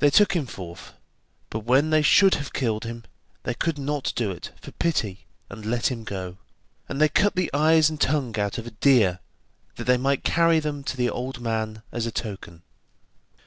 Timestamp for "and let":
5.48-5.90